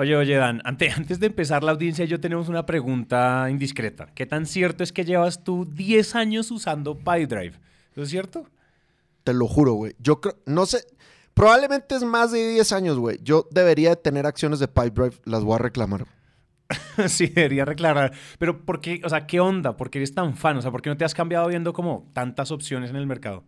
Oye, 0.00 0.14
oye, 0.14 0.36
Dan, 0.36 0.62
antes, 0.64 0.96
antes 0.96 1.18
de 1.18 1.26
empezar 1.26 1.64
la 1.64 1.72
audiencia, 1.72 2.04
yo 2.04 2.20
tenemos 2.20 2.48
una 2.48 2.64
pregunta 2.64 3.48
indiscreta. 3.50 4.06
¿Qué 4.14 4.26
tan 4.26 4.46
cierto 4.46 4.84
es 4.84 4.92
que 4.92 5.04
llevas 5.04 5.42
tú 5.42 5.64
10 5.64 6.14
años 6.14 6.52
usando 6.52 6.96
PyDrive? 6.96 7.58
¿Eso 7.92 8.02
es 8.02 8.08
cierto? 8.08 8.46
Te 9.24 9.34
lo 9.34 9.48
juro, 9.48 9.72
güey. 9.72 9.96
Yo 9.98 10.20
creo, 10.20 10.36
no 10.46 10.66
sé, 10.66 10.84
probablemente 11.34 11.96
es 11.96 12.04
más 12.04 12.30
de 12.30 12.48
10 12.48 12.72
años, 12.72 12.96
güey. 12.96 13.18
Yo 13.22 13.48
debería 13.50 13.90
de 13.90 13.96
tener 13.96 14.24
acciones 14.24 14.60
de 14.60 14.68
PyDrive, 14.68 15.16
las 15.24 15.42
voy 15.42 15.56
a 15.56 15.58
reclamar. 15.58 16.06
sí, 17.08 17.26
debería 17.26 17.64
reclamar. 17.64 18.12
Pero 18.38 18.64
¿por 18.64 18.80
qué? 18.80 19.00
O 19.04 19.08
sea, 19.08 19.26
¿qué 19.26 19.40
onda? 19.40 19.76
¿Por 19.76 19.90
qué 19.90 19.98
eres 19.98 20.14
tan 20.14 20.36
fan? 20.36 20.56
O 20.58 20.62
sea, 20.62 20.70
¿por 20.70 20.80
qué 20.80 20.90
no 20.90 20.96
te 20.96 21.04
has 21.04 21.14
cambiado 21.14 21.48
viendo 21.48 21.72
como 21.72 22.08
tantas 22.12 22.52
opciones 22.52 22.90
en 22.90 22.96
el 22.96 23.08
mercado? 23.08 23.42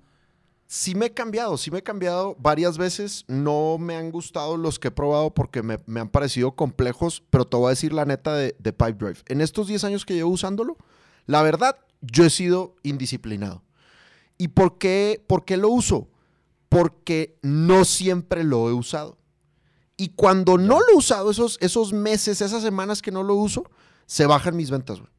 Sí 0.73 0.95
me 0.95 1.07
he 1.07 1.11
cambiado, 1.13 1.57
sí 1.57 1.73
me 1.73 1.81
he 1.81 1.83
cambiado 1.83 2.37
varias 2.39 2.79
veces. 2.79 3.25
No 3.27 3.77
me 3.77 3.97
han 3.97 4.13
gustado 4.13 4.57
los 4.57 4.79
que 4.79 4.87
he 4.87 4.93
probado 4.93 5.35
porque 5.35 5.65
me, 5.65 5.79
han 6.01 6.09
parecido 6.09 6.53
complejos, 6.53 7.25
pero 7.29 7.45
te 7.45 7.57
voy 7.57 7.67
a 7.67 7.71
decir 7.71 7.93
la 7.93 8.05
neta 8.05 8.35
de, 8.35 8.55
de 8.57 8.73
PipeDrive. 8.73 9.19
En 9.27 9.41
estos 9.41 9.67
10 9.67 9.83
años 9.83 10.07
que 10.07 10.15
llevo 10.15 10.31
usándolo, 10.31 10.77
la 11.27 11.43
verdad, 11.43 11.77
yo 12.01 12.25
he 12.25 12.31
sido 12.31 12.77
indisciplinado. 12.85 13.65
¿Y 14.39 14.47
por 14.47 14.79
qué, 14.79 15.21
por 15.27 15.45
qué 15.45 15.57
lo 15.57 15.71
uso? 15.71 16.07
Porque 16.69 17.37
no 17.43 17.85
siempre 17.85 18.45
lo 18.45 18.69
he 18.69 18.73
usado. 18.73 19.19
Y 19.97 20.11
cuando 20.11 20.57
no 20.57 20.79
lo 20.79 20.89
he 20.93 20.97
usado, 20.97 21.33
esos, 21.33 21.59
esos 21.61 21.93
meses, 21.93 22.41
esas 22.41 22.63
semanas 22.63 23.03
que 23.03 23.11
no 23.11 23.25
lo 23.25 23.35
uso, 23.35 23.65
se 24.07 24.25
bajan 24.25 24.57
mis 24.57 24.71
ventas. 24.71 25.01
Güey. 25.01 25.11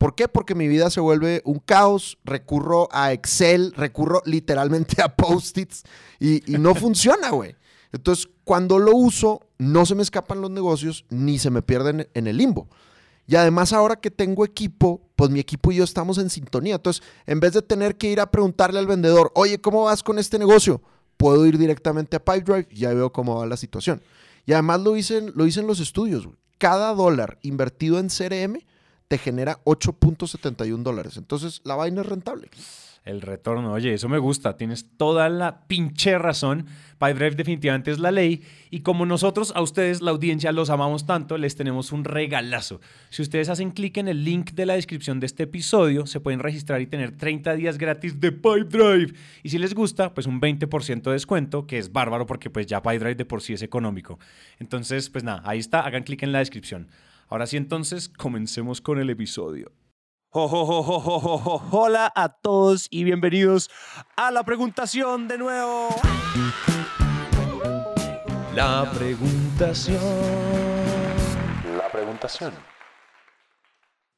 ¿Por 0.00 0.14
qué? 0.14 0.28
Porque 0.28 0.54
mi 0.54 0.66
vida 0.66 0.88
se 0.88 0.98
vuelve 0.98 1.42
un 1.44 1.58
caos, 1.58 2.16
recurro 2.24 2.88
a 2.90 3.12
Excel, 3.12 3.74
recurro 3.76 4.22
literalmente 4.24 5.02
a 5.02 5.14
post-its 5.14 5.82
y, 6.18 6.40
no 6.58 6.74
funciona, 6.74 7.28
güey. 7.28 7.54
Entonces, 7.92 8.26
cuando 8.44 8.78
lo 8.78 8.96
uso, 8.96 9.46
no 9.58 9.84
se 9.84 9.94
me 9.94 10.00
escapan 10.00 10.40
los 10.40 10.50
negocios 10.50 11.04
ni 11.10 11.38
se 11.38 11.50
me 11.50 11.60
pierden 11.60 12.08
en 12.14 12.26
el 12.28 12.38
limbo. 12.38 12.66
Y 13.26 13.36
además 13.36 13.74
ahora 13.74 13.96
que 13.96 14.10
tengo 14.10 14.46
equipo, 14.46 15.02
pues 15.16 15.28
mi 15.28 15.38
equipo 15.38 15.70
y 15.70 15.76
yo 15.76 15.84
estamos 15.84 16.16
en 16.16 16.30
sintonía. 16.30 16.76
Entonces, 16.76 17.02
en 17.26 17.38
vez 17.38 17.52
de 17.52 17.60
tener 17.60 17.98
que 17.98 18.10
ir 18.10 18.20
a 18.20 18.30
preguntarle 18.30 18.78
al 18.78 18.86
vendedor, 18.86 19.30
oye, 19.34 19.60
¿cómo 19.60 19.84
vas 19.84 20.02
con 20.02 20.18
este 20.18 20.38
negocio? 20.38 20.80
Puedo 21.18 21.44
ir 21.44 21.58
directamente 21.58 22.16
a 22.16 22.24
Pipedrive 22.24 22.68
y 22.70 22.76
ya 22.76 22.94
veo 22.94 23.12
cómo 23.12 23.38
va 23.38 23.44
la 23.44 23.58
situación. 23.58 24.00
Y 24.46 24.54
además 24.54 24.80
lo 24.80 24.94
dicen, 24.94 25.30
lo 25.34 25.44
dicen 25.44 25.66
los 25.66 25.78
estudios. 25.78 26.26
Cada 26.56 26.94
dólar 26.94 27.38
invertido 27.42 27.98
en 27.98 28.08
CRM 28.08 28.60
te 29.10 29.18
genera 29.18 29.58
8.71 29.64 30.84
dólares. 30.84 31.16
Entonces, 31.16 31.62
la 31.64 31.74
vaina 31.74 32.02
es 32.02 32.06
rentable. 32.06 32.48
El 33.04 33.22
retorno, 33.22 33.72
oye, 33.72 33.92
eso 33.92 34.08
me 34.08 34.18
gusta, 34.18 34.56
tienes 34.56 34.86
toda 34.96 35.28
la 35.28 35.66
pinche 35.66 36.16
razón. 36.16 36.66
PyDrive 36.98 37.34
definitivamente 37.34 37.90
es 37.90 37.98
la 37.98 38.12
ley 38.12 38.44
y 38.70 38.80
como 38.80 39.06
nosotros 39.06 39.52
a 39.56 39.62
ustedes, 39.62 40.00
la 40.00 40.12
audiencia, 40.12 40.52
los 40.52 40.70
amamos 40.70 41.06
tanto, 41.06 41.38
les 41.38 41.56
tenemos 41.56 41.90
un 41.90 42.04
regalazo. 42.04 42.80
Si 43.08 43.20
ustedes 43.22 43.48
hacen 43.48 43.72
clic 43.72 43.96
en 43.96 44.06
el 44.06 44.22
link 44.22 44.52
de 44.52 44.66
la 44.66 44.74
descripción 44.74 45.18
de 45.18 45.26
este 45.26 45.42
episodio, 45.42 46.06
se 46.06 46.20
pueden 46.20 46.38
registrar 46.38 46.80
y 46.80 46.86
tener 46.86 47.16
30 47.16 47.54
días 47.54 47.78
gratis 47.78 48.20
de 48.20 48.30
PyDrive. 48.30 49.14
Y 49.42 49.48
si 49.48 49.58
les 49.58 49.74
gusta, 49.74 50.14
pues 50.14 50.28
un 50.28 50.40
20% 50.40 51.02
de 51.02 51.12
descuento, 51.12 51.66
que 51.66 51.78
es 51.78 51.90
bárbaro 51.90 52.26
porque 52.26 52.48
pues 52.48 52.68
ya 52.68 52.80
PyDrive 52.80 53.16
de 53.16 53.24
por 53.24 53.42
sí 53.42 53.54
es 53.54 53.62
económico. 53.62 54.20
Entonces, 54.60 55.10
pues 55.10 55.24
nada, 55.24 55.42
ahí 55.46 55.58
está, 55.58 55.80
hagan 55.80 56.04
clic 56.04 56.22
en 56.22 56.30
la 56.30 56.38
descripción. 56.38 56.86
Ahora 57.32 57.46
sí, 57.46 57.56
entonces, 57.56 58.08
comencemos 58.08 58.80
con 58.80 58.98
el 58.98 59.08
episodio. 59.08 59.70
Hola 60.30 62.12
a 62.16 62.28
todos 62.28 62.88
y 62.90 63.04
bienvenidos 63.04 63.70
a 64.16 64.32
la 64.32 64.42
preguntación 64.42 65.28
de 65.28 65.38
nuevo. 65.38 65.90
La 68.52 68.90
preguntación. 68.92 70.02
La 71.78 71.88
preguntación. 71.92 72.52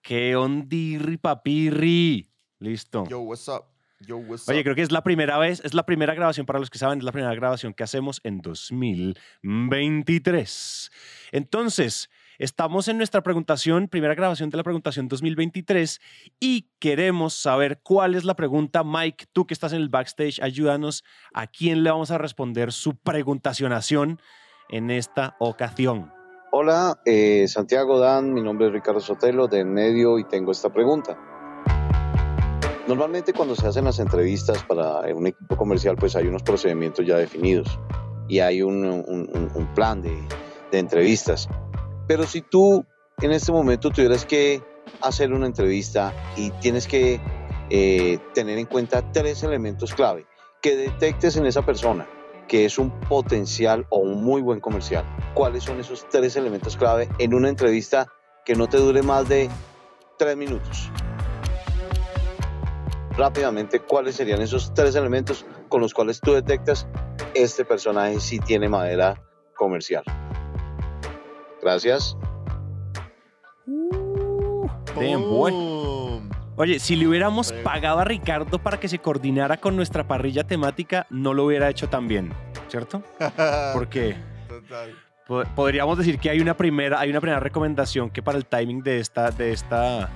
¿Qué 0.00 0.34
ondirri 0.34 1.18
papirri? 1.18 2.32
Listo. 2.60 3.04
Yo, 3.10 3.20
what's 3.20 3.46
up? 3.46 3.64
Yo, 4.00 4.16
what's 4.16 4.48
Oye, 4.48 4.64
creo 4.64 4.74
que 4.74 4.80
es 4.80 4.90
la 4.90 5.02
primera 5.02 5.36
vez, 5.36 5.60
es 5.66 5.74
la 5.74 5.84
primera 5.84 6.14
grabación, 6.14 6.46
para 6.46 6.58
los 6.58 6.70
que 6.70 6.78
saben, 6.78 7.00
es 7.00 7.04
la 7.04 7.12
primera 7.12 7.34
grabación 7.34 7.74
que 7.74 7.84
hacemos 7.84 8.22
en 8.24 8.40
2023. 8.40 10.90
Entonces, 11.32 12.08
Estamos 12.42 12.88
en 12.88 12.96
nuestra 12.96 13.22
preguntación, 13.22 13.86
primera 13.86 14.16
grabación 14.16 14.50
de 14.50 14.56
la 14.56 14.64
preguntación 14.64 15.06
2023 15.06 16.00
y 16.40 16.66
queremos 16.80 17.34
saber 17.34 17.78
cuál 17.84 18.16
es 18.16 18.24
la 18.24 18.34
pregunta. 18.34 18.82
Mike, 18.82 19.26
tú 19.32 19.46
que 19.46 19.54
estás 19.54 19.72
en 19.72 19.80
el 19.80 19.88
backstage, 19.88 20.42
ayúdanos 20.42 21.04
a 21.32 21.46
quién 21.46 21.84
le 21.84 21.92
vamos 21.92 22.10
a 22.10 22.18
responder 22.18 22.72
su 22.72 22.96
preguntacionación 22.96 24.18
en 24.70 24.90
esta 24.90 25.36
ocasión. 25.38 26.12
Hola, 26.50 26.98
eh, 27.06 27.46
Santiago 27.46 28.00
Dan, 28.00 28.34
mi 28.34 28.42
nombre 28.42 28.66
es 28.66 28.72
Ricardo 28.72 28.98
Sotelo 28.98 29.46
de 29.46 29.64
Medio 29.64 30.18
y 30.18 30.24
tengo 30.24 30.50
esta 30.50 30.68
pregunta. 30.68 31.16
Normalmente 32.88 33.32
cuando 33.32 33.54
se 33.54 33.68
hacen 33.68 33.84
las 33.84 34.00
entrevistas 34.00 34.64
para 34.64 35.14
un 35.14 35.28
equipo 35.28 35.56
comercial, 35.56 35.94
pues 35.94 36.16
hay 36.16 36.26
unos 36.26 36.42
procedimientos 36.42 37.06
ya 37.06 37.18
definidos 37.18 37.78
y 38.26 38.40
hay 38.40 38.62
un, 38.62 39.68
plan 39.76 40.02
de 40.02 40.26
entrevistas. 40.72 41.48
Pero 42.12 42.26
si 42.26 42.42
tú 42.42 42.84
en 43.22 43.32
este 43.32 43.52
momento 43.52 43.88
tuvieras 43.88 44.26
que 44.26 44.62
hacer 45.00 45.32
una 45.32 45.46
entrevista 45.46 46.12
y 46.36 46.50
tienes 46.50 46.86
que 46.86 47.18
eh, 47.70 48.18
tener 48.34 48.58
en 48.58 48.66
cuenta 48.66 49.10
tres 49.12 49.42
elementos 49.42 49.94
clave 49.94 50.26
que 50.60 50.76
detectes 50.76 51.38
en 51.38 51.46
esa 51.46 51.64
persona 51.64 52.06
que 52.46 52.66
es 52.66 52.78
un 52.78 52.90
potencial 53.00 53.86
o 53.88 54.00
un 54.00 54.22
muy 54.22 54.42
buen 54.42 54.60
comercial. 54.60 55.06
¿Cuáles 55.32 55.64
son 55.64 55.80
esos 55.80 56.06
tres 56.10 56.36
elementos 56.36 56.76
clave 56.76 57.08
en 57.18 57.32
una 57.32 57.48
entrevista 57.48 58.06
que 58.44 58.56
no 58.56 58.68
te 58.68 58.76
dure 58.76 59.00
más 59.00 59.26
de 59.26 59.48
tres 60.18 60.36
minutos? 60.36 60.90
Rápidamente, 63.16 63.80
¿cuáles 63.80 64.16
serían 64.16 64.42
esos 64.42 64.74
tres 64.74 64.94
elementos 64.96 65.46
con 65.70 65.80
los 65.80 65.94
cuales 65.94 66.20
tú 66.20 66.34
detectas 66.34 66.86
este 67.32 67.64
personaje 67.64 68.20
si 68.20 68.38
tiene 68.38 68.68
madera 68.68 69.18
comercial? 69.56 70.04
Gracias. 71.62 72.16
Uh, 73.66 74.68
Oye, 76.56 76.78
si 76.78 76.96
le 76.96 77.06
hubiéramos 77.06 77.52
pagado 77.64 78.00
a 78.00 78.04
Ricardo 78.04 78.58
para 78.58 78.78
que 78.78 78.88
se 78.88 78.98
coordinara 78.98 79.56
con 79.56 79.74
nuestra 79.74 80.06
parrilla 80.06 80.44
temática, 80.44 81.06
no 81.08 81.32
lo 81.32 81.46
hubiera 81.46 81.70
hecho 81.70 81.88
tan 81.88 82.08
bien, 82.08 82.32
¿cierto? 82.68 83.02
Porque 83.72 84.16
podríamos 85.54 85.96
decir 85.96 86.18
que 86.18 86.28
hay 86.28 86.40
una 86.40 86.56
primera, 86.56 87.00
hay 87.00 87.10
una 87.10 87.20
primera 87.20 87.40
recomendación 87.40 88.10
que 88.10 88.22
para 88.22 88.36
el 88.36 88.44
timing 88.44 88.82
de 88.82 89.00
esta, 89.00 89.30
de 89.30 89.52
esta, 89.52 90.10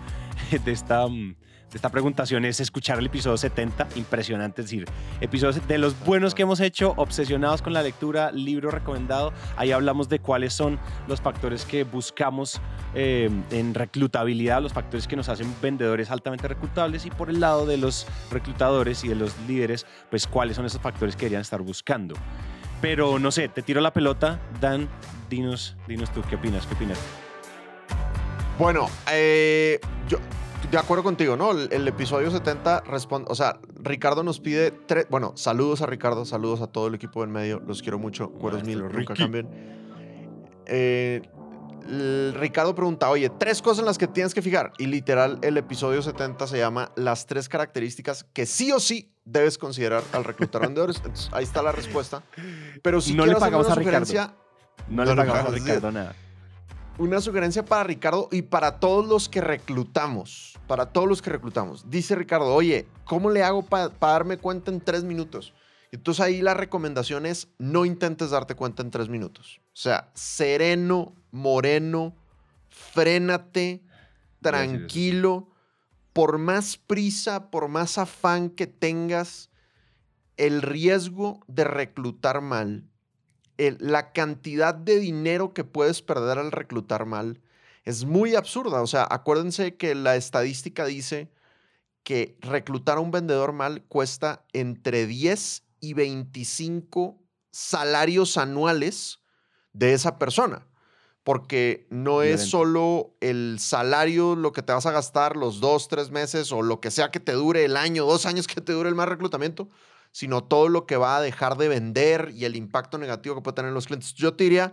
de 0.65 0.73
esta 0.73 1.07
mm, 1.07 1.37
esta 1.37 1.46
preguntación 1.91 2.45
es 2.45 2.61
escuchar 2.61 2.99
el 2.99 3.07
episodio 3.07 3.37
70, 3.37 3.89
impresionante, 3.97 4.63
es 4.63 4.67
decir, 4.67 4.87
episodios 5.21 5.67
de 5.67 5.79
los 5.79 5.99
buenos 6.05 6.35
que 6.35 6.43
hemos 6.43 6.61
hecho, 6.61 6.95
obsesionados 6.97 7.63
con 7.63 7.73
la 7.73 7.83
lectura, 7.83 8.33
libro 8.33 8.71
recomendado, 8.71 9.33
ahí 9.57 9.73
hablamos 9.73 10.09
de 10.09 10.19
cuáles 10.19 10.53
son 10.53 10.79
los 11.09 11.21
factores 11.21 11.65
que 11.65 11.85
buscamos 11.85 12.61
eh, 12.95 13.31
en 13.51 13.75
reclutabilidad, 13.75 14.63
los 14.63 14.73
factores 14.73 15.07
que 15.07 15.17
nos 15.17 15.29
hacen 15.29 15.53
vendedores 15.61 16.11
altamente 16.11 16.49
reclutables 16.49 17.07
y 17.07 17.11
por 17.11 17.31
el 17.31 17.41
lado 17.41 17.67
de 17.67 17.77
los 17.77 18.07
reclutadores 18.31 19.05
y 19.05 19.09
de 19.09 19.15
los 19.15 19.37
líderes, 19.47 19.87
pues 20.11 20.27
cuáles 20.27 20.57
son 20.57 20.67
esos 20.67 20.81
factores 20.81 21.17
que 21.17 21.27
deberían 21.27 21.43
estar 21.43 21.63
buscando. 21.63 22.15
Pero 22.81 23.19
no 23.19 23.31
sé, 23.31 23.49
te 23.49 23.63
tiro 23.63 23.81
la 23.81 23.93
pelota, 23.93 24.39
Dan, 24.61 24.89
dinos, 25.31 25.77
dinos 25.89 26.13
tú, 26.13 26.23
¿qué 26.29 26.37
opinas? 26.37 26.67
¿Qué 26.67 26.75
opinas? 26.75 26.99
Bueno, 28.59 28.89
eh, 29.11 29.79
yo 30.09 30.19
de 30.71 30.79
acuerdo 30.79 31.05
contigo, 31.05 31.37
¿no? 31.37 31.53
El, 31.53 31.89
episodio 31.89 32.31
70 32.31 32.83
responde, 32.83 33.29
o 33.31 33.35
sea, 33.35 33.59
Ricardo 33.77 34.23
nos 34.23 34.41
pide 34.41 34.71
tres, 34.71 35.07
bueno, 35.11 35.33
saludos 35.37 35.83
a 35.83 35.87
Ricardo, 35.87 36.25
saludos 36.25 36.61
a 36.61 36.67
todo 36.67 36.89
el 36.89 36.95
equipo 36.95 37.21
del 37.21 37.31
medio, 37.31 37.63
los 37.67 37.83
quiero 37.83 37.99
mucho, 37.99 38.31
cueros 38.31 38.65
mil, 38.65 38.83
nunca 38.83 39.15
cambien. 39.15 39.49
Eh, 40.67 41.23
Ricardo 42.35 42.75
pregunta, 42.75 43.09
oye, 43.11 43.31
tres 43.31 43.63
cosas 43.63 43.81
en 43.81 43.87
las 43.87 43.97
que 43.97 44.09
tienes 44.09 44.35
que 44.35 44.43
fijar. 44.43 44.73
Y 44.79 44.87
literal, 44.87 45.39
el 45.43 45.57
episodio 45.57 46.03
70 46.03 46.49
se 46.49 46.59
llama 46.59 46.91
Las 46.97 47.27
tres 47.27 47.49
características 47.49 48.25
que 48.33 48.45
sí 48.45 48.73
o 48.73 48.81
sí 48.81 49.13
debes 49.25 49.57
considerar 49.57 50.03
al 50.13 50.25
reclutar 50.25 50.63
vendedores. 50.63 50.97
Entonces, 50.97 51.31
ahí 51.33 51.45
está 51.45 51.63
la 51.63 51.71
respuesta. 51.71 52.25
Pero 52.83 53.01
si 53.01 53.15
no 53.15 53.25
le 53.25 53.37
pagamos 53.37 53.69
a 53.69 53.77
Ricardo. 53.77 54.35
No, 54.89 55.05
le 55.05 55.15
pagamos 55.15 55.53
a 55.53 55.55
Ricardo 55.55 55.93
nada 55.93 56.17
una 56.99 57.21
sugerencia 57.21 57.65
para 57.65 57.85
Ricardo 57.85 58.29
y 58.33 58.43
para 58.43 58.79
todos 58.81 59.07
los 59.07 59.29
que 59.29 59.41
reclutamos. 59.41 60.59
Para 60.67 60.87
todos 60.87 61.09
los 61.09 61.23
que 61.23 61.31
reclutamos. 61.31 61.89
Dice 61.91 62.15
Ricardo, 62.15 62.55
oye, 62.55 62.87
¿cómo 63.05 63.31
le 63.31 63.43
hago 63.43 63.63
para 63.63 63.89
darme 63.89 64.39
cuenta 64.39 64.71
en 64.71 64.81
tres 64.81 65.05
minutos? 65.05 65.53
Entonces 65.93 66.25
ahí 66.25 66.43
la 66.43 66.55
recomendación 66.55 67.27
es 67.27 67.49
no 67.59 67.85
intentes 67.85 68.31
darte 68.31 68.55
cuenta 68.55 68.83
en 68.83 68.91
tres 68.91 69.09
minutos. 69.09 69.61
O 69.69 69.77
sea, 69.77 70.11
sereno, 70.15 71.15
moreno, 71.31 72.15
frénate, 72.69 73.83
tranquilo. 74.41 75.49
Por 76.13 76.39
más 76.39 76.79
prisa, 76.79 77.51
por 77.51 77.69
más 77.69 77.99
afán 77.99 78.49
que 78.51 78.67
tengas, 78.67 79.51
el 80.37 80.63
riesgo 80.63 81.41
de 81.47 81.65
reclutar 81.65 82.41
mal 82.41 82.85
la 83.59 84.13
cantidad 84.13 84.75
de 84.75 84.99
dinero 84.99 85.53
que 85.55 85.65
puedes 85.65 86.03
perder 86.03 86.39
al 86.39 86.53
reclutar 86.53 87.07
mal 87.07 87.41
es 87.85 88.05
muy 88.05 88.35
absurda. 88.35 88.83
O 88.83 88.87
sea, 88.87 89.07
acuérdense 89.09 89.77
que 89.77 89.95
la 89.95 90.17
estadística 90.17 90.85
dice 90.85 91.31
que 92.03 92.37
reclutar 92.41 92.99
a 92.99 93.01
un 93.01 93.11
vendedor 93.11 93.53
mal 93.53 93.83
cuesta 93.85 94.45
entre 94.53 95.07
10 95.07 95.65
y 95.81 95.95
25 95.95 97.19
salarios 97.51 98.37
anuales 98.37 99.21
de 99.73 99.93
esa 99.93 100.19
persona. 100.19 100.67
Porque 101.25 101.89
no 101.91 102.23
es 102.23 102.49
solo 102.51 103.17
el 103.21 103.57
salario 103.59 104.37
lo 104.37 104.53
que 104.53 104.63
te 104.63 104.73
vas 104.73 104.87
a 104.87 104.93
gastar 104.93 105.37
los 105.37 105.59
dos, 105.59 105.89
tres 105.89 106.13
meses 106.13 106.53
o 106.53 106.63
lo 106.63 106.81
que 106.81 106.93
sea 106.93 107.11
que 107.11 107.19
te 107.19 107.33
dure 107.33 107.65
el 107.65 107.77
año, 107.77 108.05
dos 108.05 108.27
años 108.27 108.47
que 108.47 108.61
te 108.61 108.73
dure 108.73 108.89
el 108.89 108.95
mal 108.95 109.09
reclutamiento, 109.09 109.69
sino 110.17 110.43
todo 110.43 110.71
lo 110.71 110.87
que 110.87 110.97
va 110.97 111.19
a 111.19 111.21
dejar 111.21 111.59
de 111.59 111.69
vender 111.69 112.33
y 112.35 112.47
el 112.47 112.57
impacto 112.57 112.97
negativo 112.97 113.35
que 113.35 113.43
puede 113.43 113.57
tener 113.57 113.69
en 113.69 113.75
los 113.75 113.85
clientes. 113.85 114.15
Yo 114.15 114.33
te 114.33 114.45
diría, 114.45 114.73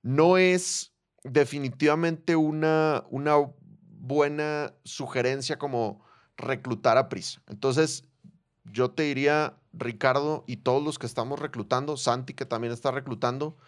no 0.00 0.38
es 0.38 0.94
definitivamente 1.24 2.36
una, 2.36 3.04
una 3.10 3.34
buena 3.98 4.72
sugerencia 4.84 5.58
como 5.58 6.02
reclutar 6.38 6.96
a 6.96 7.10
prisa. 7.10 7.42
Entonces, 7.48 8.08
yo 8.64 8.90
te 8.92 9.02
diría, 9.02 9.58
Ricardo, 9.74 10.44
y 10.46 10.56
todos 10.56 10.82
los 10.82 10.98
que 10.98 11.04
estamos 11.04 11.38
reclutando, 11.38 11.98
Santi 11.98 12.32
que 12.32 12.46
también 12.46 12.72
está 12.72 12.90
reclutando, 12.90 13.58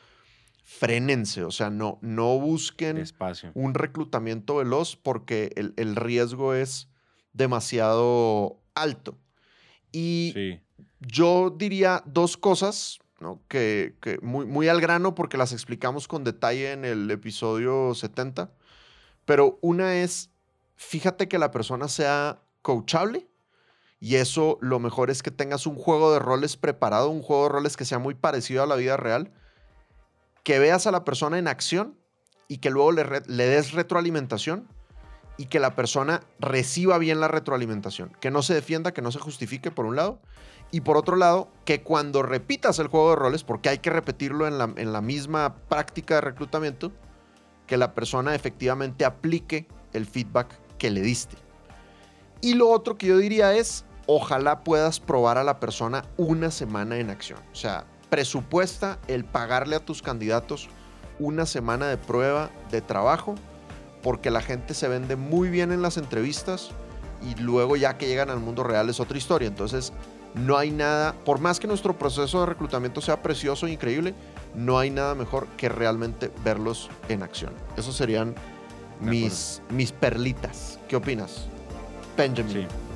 frenense, 0.65 1.45
o 1.45 1.51
sea, 1.51 1.69
no, 1.69 1.99
no 2.01 2.39
busquen 2.39 3.05
un 3.53 3.75
reclutamiento 3.75 4.57
veloz 4.57 4.97
porque 4.97 5.53
el, 5.57 5.75
el, 5.77 5.97
riesgo 5.97 6.55
es 6.55 6.89
demasiado 7.35 8.63
alto. 8.75 9.19
Y 9.93 10.31
sí 10.33 10.61
yo 11.01 11.51
diría 11.51 12.03
dos 12.07 12.37
cosas. 12.37 12.99
Que, 13.49 13.95
muy, 14.23 14.69
al 14.69 14.81
grano 14.81 15.15
porque 15.15 15.37
las 15.37 15.53
explicamos 15.53 16.09
con 16.09 16.25
detalle 16.25 16.73
en 16.73 16.87
el 16.87 17.11
episodio 17.11 17.95
70. 17.95 18.51
Pero 19.27 19.59
una 19.61 19.97
es, 19.97 20.31
fíjate 20.77 21.29
que 21.29 21.39
la 21.39 21.51
persona 21.51 21.89
sea 21.89 22.41
coachable. 22.63 23.29
Y 24.01 24.15
eso 24.15 24.57
lo 24.63 24.79
mejor 24.79 25.11
es 25.11 25.23
que 25.23 25.31
tengas 25.31 25.67
un 25.67 25.77
juego 25.77 26.13
de 26.13 26.19
roles 26.19 26.57
preparado, 26.57 27.11
un 27.11 27.21
juego 27.21 27.45
de 27.45 27.49
roles 27.51 27.77
que 27.77 27.85
sea 27.85 27.99
muy 27.99 28.15
parecido 28.15 28.63
a 28.63 28.67
la 28.67 28.77
vida 28.77 28.97
real, 28.97 29.31
que 30.43 30.59
veas 30.59 30.87
a 30.87 30.91
la 30.91 31.05
persona 31.05 31.39
en 31.39 31.49
acción 31.49 31.99
y 32.49 32.59
que 32.59 32.71
luego 32.71 32.93
le 32.93 33.47
des 33.47 33.73
retroalimentación 33.73 34.67
y 35.41 35.47
que 35.47 35.59
la 35.59 35.75
persona 35.75 36.21
reciba 36.39 36.99
bien 36.99 37.19
la 37.19 37.27
retroalimentación, 37.27 38.13
que 38.21 38.31
no 38.31 38.43
se 38.43 38.53
defienda, 38.53 38.93
que 38.93 39.01
no 39.01 39.11
se 39.11 39.21
justifique 39.21 39.71
por 39.71 39.87
un 39.87 39.97
lado 39.97 40.19
y 40.71 40.83
por 40.83 40.99
otro 40.99 41.17
lado, 41.17 41.49
que 41.65 41.83
cuando 41.83 42.23
repitas 42.23 42.79
el 42.79 42.89
juego 42.89 43.09
de 43.09 43.17
roles, 43.17 43.43
porque 43.43 43.71
hay 43.71 43.79
que 43.79 43.89
repetirlo 43.89 44.47
en 44.47 44.93
la, 44.93 45.01
misma 45.01 45.55
práctica 45.71 46.17
de 46.17 46.21
reclutamiento, 46.21 46.93
que 47.67 47.79
la 47.79 47.95
persona 47.95 48.35
efectivamente 48.35 49.07
aplique 49.07 49.67
el 49.95 50.05
feedback 50.05 50.49
que 50.77 50.91
le 50.91 51.01
diste. 51.01 51.37
Y 52.43 52.53
lo 52.53 52.69
otro 52.69 52.99
que 52.99 53.07
yo 53.07 53.17
diría 53.17 53.55
es, 53.55 53.87
ojalá 54.07 54.63
puedas 54.63 55.01
probar 55.01 55.39
a 55.39 55.45
la 55.45 55.59
persona 55.59 56.05
una 56.19 56.51
semana 56.51 56.99
en 56.99 57.09
acción. 57.09 57.39
O 57.51 57.57
sea, 57.57 57.87
presupuesta 58.11 58.99
el 59.09 59.25
pagarle 59.25 59.77
a 59.77 59.87
tus 59.87 60.03
candidatos 60.03 60.69
una 61.19 61.47
semana 61.47 61.87
de 61.87 61.97
prueba 61.97 62.51
de 62.71 62.83
trabajo, 62.83 63.37
porque 64.03 64.31
la 64.31 64.41
gente 64.41 64.75
se 64.75 64.89
vende 64.89 65.17
muy 65.17 65.49
bien 65.49 65.73
en 65.73 65.83
las 65.83 65.97
entrevistas 65.97 66.71
y 67.23 67.41
luego 67.41 67.77
ya 67.77 67.99
que 67.99 68.07
llegan 68.07 68.31
al 68.31 68.41
mundo 68.41 68.63
real 68.63 68.89
es 68.89 69.01
otra 69.01 69.19
historia. 69.19 69.49
Entonces, 69.49 69.93
no 70.35 70.57
hay 70.57 70.71
nada, 70.71 71.15
por 71.25 71.41
más 71.41 71.59
que 71.61 71.67
nuestro 71.67 71.99
proceso 71.99 72.41
de 72.41 72.47
reclutamiento 72.47 73.01
sea 73.01 73.23
precioso 73.23 73.67
e 73.67 73.73
increíble, 73.73 74.15
no 74.55 74.79
hay 74.79 74.91
nada 74.91 75.15
mejor 75.15 75.47
que 75.57 75.69
realmente 75.69 76.31
verlos 76.45 76.89
en 77.09 77.23
acción. 77.23 77.53
Esos 77.77 77.97
serían 77.97 78.35
mis, 79.01 79.61
mis 79.71 79.93
perlitas. 79.93 80.79
¿Qué 80.89 80.97
opinas? 80.97 81.47
Benjamin. 82.17 82.90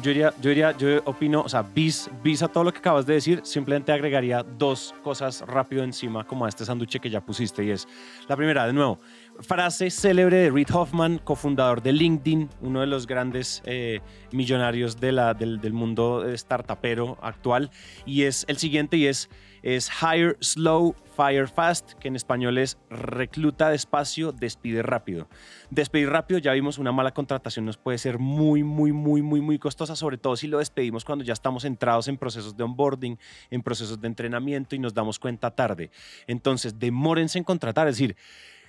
Yo 0.00 0.10
diría, 0.10 0.32
yo 0.40 0.48
diría, 0.50 0.76
yo 0.76 1.02
opino, 1.06 1.40
o 1.40 1.48
sea, 1.48 1.62
vis, 1.62 2.08
vis 2.22 2.40
a 2.44 2.48
todo 2.48 2.62
lo 2.62 2.72
que 2.72 2.78
acabas 2.78 3.04
de 3.04 3.14
decir, 3.14 3.40
simplemente 3.42 3.90
agregaría 3.90 4.44
dos 4.44 4.94
cosas 5.02 5.40
rápido 5.40 5.82
encima, 5.82 6.24
como 6.24 6.44
a 6.44 6.48
este 6.48 6.64
sándwich 6.64 7.00
que 7.00 7.10
ya 7.10 7.20
pusiste, 7.20 7.64
y 7.64 7.70
es 7.70 7.88
la 8.28 8.36
primera, 8.36 8.64
de 8.64 8.72
nuevo, 8.72 9.00
frase 9.40 9.90
célebre 9.90 10.36
de 10.36 10.50
Reid 10.50 10.68
Hoffman, 10.72 11.18
cofundador 11.18 11.82
de 11.82 11.92
LinkedIn, 11.92 12.48
uno 12.60 12.80
de 12.80 12.86
los 12.86 13.08
grandes 13.08 13.60
eh, 13.64 14.00
millonarios 14.30 15.00
de 15.00 15.10
la, 15.10 15.34
del, 15.34 15.60
del, 15.60 15.72
mundo 15.72 16.24
startupero 16.36 17.18
actual, 17.20 17.72
y 18.06 18.22
es 18.22 18.44
el 18.46 18.58
siguiente, 18.58 18.96
y 18.98 19.06
es, 19.06 19.28
es 19.62 19.90
Hire 20.02 20.36
Slow, 20.40 20.94
Fire 21.16 21.48
Fast, 21.48 21.94
que 21.94 22.08
en 22.08 22.16
español 22.16 22.58
es 22.58 22.78
recluta 22.90 23.70
despacio, 23.70 24.32
despide 24.32 24.82
rápido. 24.82 25.28
Despedir 25.70 26.10
rápido, 26.10 26.38
ya 26.38 26.52
vimos, 26.52 26.78
una 26.78 26.92
mala 26.92 27.12
contratación 27.12 27.64
nos 27.64 27.76
puede 27.76 27.98
ser 27.98 28.18
muy, 28.18 28.62
muy, 28.62 28.92
muy, 28.92 29.22
muy, 29.22 29.40
muy 29.40 29.58
costosa, 29.58 29.96
sobre 29.96 30.18
todo 30.18 30.36
si 30.36 30.46
lo 30.46 30.58
despedimos 30.58 31.04
cuando 31.04 31.24
ya 31.24 31.32
estamos 31.32 31.64
entrados 31.64 32.08
en 32.08 32.16
procesos 32.16 32.56
de 32.56 32.62
onboarding, 32.62 33.18
en 33.50 33.62
procesos 33.62 34.00
de 34.00 34.06
entrenamiento 34.06 34.76
y 34.76 34.78
nos 34.78 34.94
damos 34.94 35.18
cuenta 35.18 35.50
tarde. 35.50 35.90
Entonces, 36.26 36.78
demórense 36.78 37.38
en 37.38 37.44
contratar, 37.44 37.88
es 37.88 37.96
decir, 37.96 38.16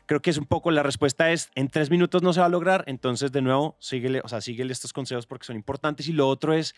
creo 0.10 0.24
que 0.24 0.32
es 0.32 0.40
un 0.40 0.46
poco 0.46 0.72
la 0.72 0.82
respuesta 0.82 1.32
es 1.32 1.52
en 1.54 1.68
tres 1.68 1.92
minutos 1.92 2.24
no 2.24 2.34
se 2.34 2.40
va 2.40 2.48
a 2.48 2.50
lograr, 2.50 2.84
entonces 2.88 3.32
de 3.32 3.44
nuevo 3.44 3.78
síguele, 3.78 4.22
o 4.24 4.28
sea, 4.28 4.42
síguele 4.42 4.74
estos 4.74 4.92
consejos 4.92 5.28
porque 5.28 5.46
son 5.46 5.56
importantes 5.56 6.08
y 6.08 6.14
lo 6.14 6.28
otro 6.28 6.54
es 6.54 6.74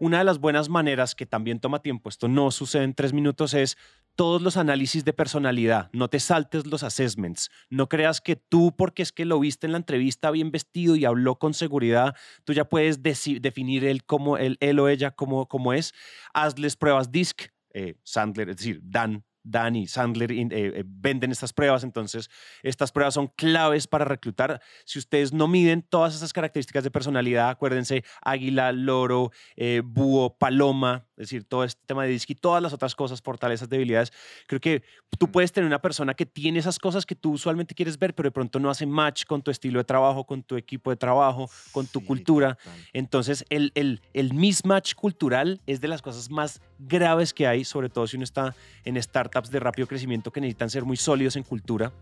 una 0.00 0.18
de 0.18 0.24
las 0.24 0.38
buenas 0.38 0.68
maneras 0.68 1.14
que 1.14 1.26
también 1.26 1.60
toma 1.60 1.82
tiempo, 1.82 2.08
esto 2.08 2.26
no 2.26 2.50
sucede 2.50 2.84
en 2.84 2.94
tres 2.94 3.12
minutos, 3.12 3.54
es 3.54 3.76
todos 4.16 4.42
los 4.42 4.56
análisis 4.56 5.04
de 5.04 5.12
personalidad, 5.12 5.90
no 5.92 6.08
te 6.08 6.18
saltes 6.18 6.66
los 6.66 6.82
assessments, 6.82 7.50
no 7.68 7.88
creas 7.88 8.20
que 8.20 8.34
tú, 8.34 8.74
porque 8.76 9.02
es 9.02 9.12
que 9.12 9.24
lo 9.24 9.38
viste 9.38 9.66
en 9.66 9.72
la 9.72 9.78
entrevista 9.78 10.30
bien 10.30 10.50
vestido 10.50 10.96
y 10.96 11.04
habló 11.04 11.38
con 11.38 11.54
seguridad, 11.54 12.16
tú 12.44 12.52
ya 12.52 12.64
puedes 12.64 13.02
definir 13.02 13.84
él, 13.84 14.04
como, 14.04 14.38
él, 14.38 14.56
él 14.60 14.80
o 14.80 14.88
ella 14.88 15.12
como, 15.12 15.46
como 15.46 15.72
es, 15.72 15.94
hazles 16.32 16.76
pruebas 16.76 17.12
DISC, 17.12 17.52
eh, 17.72 17.94
Sandler, 18.02 18.50
es 18.50 18.56
decir, 18.56 18.80
Dan 18.82 19.24
Dani, 19.42 19.86
Sandler 19.86 20.32
eh, 20.32 20.48
eh, 20.52 20.84
venden 20.86 21.30
estas 21.30 21.52
pruebas, 21.52 21.84
entonces 21.84 22.30
estas 22.62 22.92
pruebas 22.92 23.14
son 23.14 23.28
claves 23.28 23.86
para 23.86 24.04
reclutar. 24.04 24.60
Si 24.84 24.98
ustedes 24.98 25.32
no 25.32 25.48
miden 25.48 25.82
todas 25.82 26.14
esas 26.14 26.32
características 26.32 26.84
de 26.84 26.90
personalidad, 26.90 27.50
acuérdense, 27.50 28.04
águila, 28.22 28.72
loro, 28.72 29.30
eh, 29.56 29.82
búho, 29.84 30.36
paloma, 30.36 31.06
es 31.20 31.28
decir, 31.28 31.44
todo 31.44 31.64
este 31.64 31.82
tema 31.84 32.04
de 32.04 32.08
disc 32.08 32.30
y 32.30 32.34
todas 32.34 32.62
las 32.62 32.72
otras 32.72 32.94
cosas, 32.94 33.20
fortalezas, 33.20 33.68
debilidades, 33.68 34.10
creo 34.46 34.58
que 34.58 34.82
tú 35.18 35.30
puedes 35.30 35.52
tener 35.52 35.66
una 35.66 35.82
persona 35.82 36.14
que 36.14 36.24
tiene 36.24 36.58
esas 36.58 36.78
cosas 36.78 37.04
que 37.04 37.14
tú 37.14 37.32
usualmente 37.32 37.74
quieres 37.74 37.98
ver, 37.98 38.14
pero 38.14 38.28
de 38.28 38.30
pronto 38.30 38.58
no 38.58 38.70
hace 38.70 38.86
match 38.86 39.26
con 39.26 39.42
tu 39.42 39.50
estilo 39.50 39.78
de 39.78 39.84
trabajo, 39.84 40.24
con 40.24 40.42
tu 40.42 40.56
equipo 40.56 40.88
de 40.88 40.96
trabajo, 40.96 41.50
con 41.72 41.86
tu 41.86 42.02
cultura. 42.02 42.56
Entonces, 42.94 43.44
el, 43.50 43.70
el, 43.74 44.00
el 44.14 44.32
mismatch 44.32 44.94
cultural 44.94 45.60
es 45.66 45.82
de 45.82 45.88
las 45.88 46.00
cosas 46.00 46.30
más 46.30 46.62
graves 46.78 47.34
que 47.34 47.46
hay, 47.46 47.64
sobre 47.64 47.90
todo 47.90 48.06
si 48.06 48.16
uno 48.16 48.24
está 48.24 48.54
en 48.86 49.00
startups 49.00 49.50
de 49.50 49.60
rápido 49.60 49.86
crecimiento 49.86 50.30
que 50.30 50.40
necesitan 50.40 50.70
ser 50.70 50.86
muy 50.86 50.96
sólidos 50.96 51.36
en 51.36 51.42
cultura. 51.42 51.92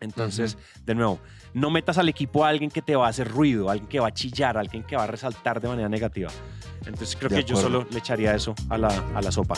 Entonces, 0.00 0.58
de 0.84 0.94
nuevo, 0.94 1.18
no 1.52 1.70
metas 1.70 1.98
al 1.98 2.08
equipo 2.08 2.44
a 2.44 2.48
alguien 2.48 2.70
que 2.70 2.82
te 2.82 2.96
va 2.96 3.06
a 3.06 3.10
hacer 3.10 3.30
ruido, 3.30 3.70
alguien 3.70 3.88
que 3.88 4.00
va 4.00 4.08
a 4.08 4.14
chillar, 4.14 4.58
alguien 4.58 4.82
que 4.82 4.96
va 4.96 5.04
a 5.04 5.06
resaltar 5.06 5.60
de 5.60 5.68
manera 5.68 5.88
negativa. 5.88 6.30
Entonces, 6.80 7.16
creo 7.16 7.30
que 7.30 7.44
yo 7.44 7.56
solo 7.56 7.86
le 7.90 7.98
echaría 7.98 8.34
eso 8.34 8.54
a 8.68 8.78
la, 8.78 8.88
a 9.14 9.22
la 9.22 9.32
sopa. 9.32 9.54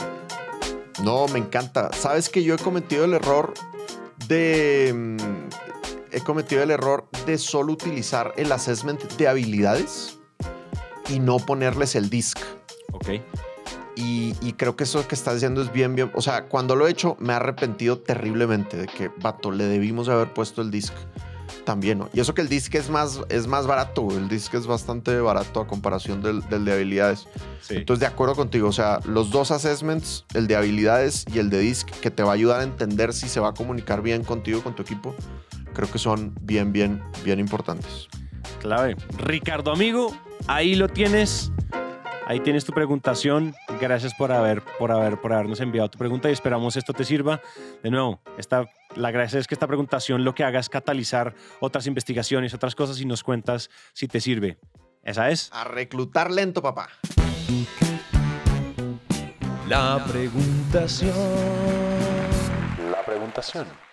No, 1.02 1.26
me 1.28 1.38
encanta. 1.38 1.92
Sabes 1.92 2.28
que 2.28 2.42
yo 2.42 2.54
he 2.54 2.58
cometido 2.58 3.04
el 3.04 3.14
error 3.14 3.52
de. 4.28 4.92
Mm, 4.94 5.16
he 6.12 6.20
cometido 6.20 6.62
el 6.62 6.70
error 6.70 7.08
de 7.26 7.36
solo 7.38 7.72
utilizar 7.72 8.32
el 8.36 8.50
assessment 8.52 9.02
de 9.02 9.28
habilidades 9.28 10.18
y 11.08 11.18
no 11.18 11.38
ponerles 11.38 11.94
el 11.94 12.08
disc. 12.08 12.38
Ok. 12.92 13.20
Y, 13.98 14.52
creo 14.58 14.76
que 14.76 14.84
eso 14.84 15.08
que 15.08 15.14
estás 15.14 15.34
diciendo 15.34 15.62
es 15.62 15.72
bien, 15.72 15.94
bien. 15.94 16.10
O 16.14 16.20
sea, 16.20 16.44
cuando 16.44 16.76
lo 16.76 16.86
he 16.86 16.90
hecho, 16.90 17.16
me 17.18 17.32
he 17.32 17.36
arrepentido 17.36 17.98
terriblemente 17.98 18.76
de 18.76 18.86
que, 18.86 19.10
vato, 19.22 19.50
le 19.50 19.64
debimos 19.64 20.10
haber 20.10 20.34
puesto 20.34 20.60
el 20.60 20.70
disc 20.70 20.92
también. 21.64 21.98
¿no? 21.98 22.10
Y 22.12 22.20
eso 22.20 22.34
que 22.34 22.42
el 22.42 22.48
disc 22.50 22.74
es 22.74 22.90
más, 22.90 23.22
es 23.30 23.46
más 23.46 23.66
barato. 23.66 24.08
El 24.10 24.28
disc 24.28 24.52
es 24.52 24.66
bastante 24.66 25.18
barato 25.18 25.60
a 25.60 25.66
comparación 25.66 26.20
del, 26.20 26.42
de 26.46 26.72
habilidades. 26.72 27.26
Entonces, 27.70 28.00
de 28.00 28.06
acuerdo 28.06 28.34
contigo. 28.34 28.68
O 28.68 28.72
sea, 28.72 29.00
los 29.06 29.30
dos 29.30 29.50
assessments, 29.50 30.26
el 30.34 30.46
de 30.46 30.56
habilidades 30.56 31.24
y 31.32 31.38
el 31.38 31.48
de 31.48 31.60
disc, 31.60 31.88
que 31.88 32.10
te 32.10 32.22
va 32.22 32.32
a 32.32 32.34
ayudar 32.34 32.60
a 32.60 32.64
entender 32.64 33.14
si 33.14 33.30
se 33.30 33.40
va 33.40 33.48
a 33.48 33.54
comunicar 33.54 34.02
bien 34.02 34.24
contigo, 34.24 34.62
con 34.62 34.74
tu 34.74 34.82
equipo, 34.82 35.14
creo 35.72 35.90
que 35.90 35.98
son 35.98 36.34
bien, 36.42 36.70
bien, 36.70 37.02
bien 37.24 37.40
importantes. 37.40 38.08
Clave. 38.60 38.96
Ricardo, 39.16 39.72
amigo, 39.72 40.14
ahí 40.48 40.74
lo 40.74 40.88
tienes. 40.88 41.50
Ahí 42.26 42.40
tienes 42.40 42.64
tu 42.64 42.72
preguntación. 42.72 43.54
Gracias 43.80 44.14
por, 44.14 44.32
haber, 44.32 44.62
por, 44.78 44.90
haber, 44.90 45.20
por 45.20 45.32
habernos 45.32 45.60
enviado 45.60 45.90
tu 45.90 45.98
pregunta 45.98 46.28
y 46.28 46.32
esperamos 46.32 46.76
esto 46.76 46.92
te 46.92 47.04
sirva. 47.04 47.40
De 47.82 47.90
nuevo, 47.90 48.20
esta, 48.38 48.66
la 48.94 49.10
gracia 49.10 49.38
es 49.38 49.46
que 49.46 49.54
esta 49.54 49.66
preguntación 49.66 50.24
lo 50.24 50.34
que 50.34 50.44
haga 50.44 50.58
es 50.58 50.68
catalizar 50.68 51.34
otras 51.60 51.86
investigaciones, 51.86 52.54
otras 52.54 52.74
cosas 52.74 53.00
y 53.00 53.04
nos 53.04 53.22
cuentas 53.22 53.70
si 53.92 54.08
te 54.08 54.20
sirve. 54.20 54.58
Esa 55.02 55.30
es. 55.30 55.50
A 55.52 55.64
reclutar 55.64 56.30
lento, 56.30 56.62
papá. 56.62 56.88
La 59.68 60.04
preguntación. 60.06 61.14
rotación. 63.36 63.85